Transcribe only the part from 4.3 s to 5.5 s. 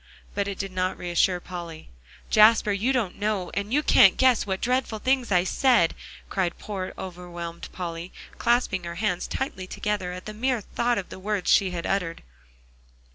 what dreadful things I